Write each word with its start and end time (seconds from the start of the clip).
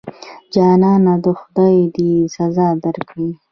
جانانه 0.53 1.31
خدای 1.39 1.77
دې 1.95 2.11
سزا 2.35 2.67
درکړي. 2.83 3.29